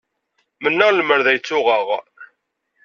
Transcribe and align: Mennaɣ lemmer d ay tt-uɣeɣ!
Mennaɣ 0.63 0.89
lemmer 0.93 1.19
d 1.25 1.27
ay 1.31 1.37
tt-uɣeɣ! 1.39 1.87